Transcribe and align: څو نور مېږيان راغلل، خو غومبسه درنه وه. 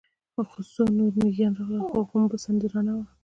څو 0.71 0.81
نور 0.97 1.11
مېږيان 1.19 1.53
راغلل، 1.59 1.83
خو 1.89 1.97
غومبسه 2.09 2.49
درنه 2.61 2.93
وه. 2.97 3.05